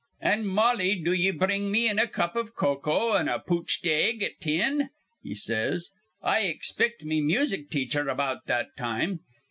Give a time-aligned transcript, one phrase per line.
[0.19, 4.23] 'An', Mollie, do ye bring me in a cup iv cocoa an' a pooched igg
[4.23, 4.89] at tin,'
[5.21, 5.91] he says.
[6.23, 9.19] 'I ixpect me music teacher about that time.